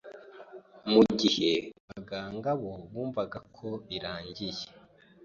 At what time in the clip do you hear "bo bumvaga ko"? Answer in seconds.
2.61-3.67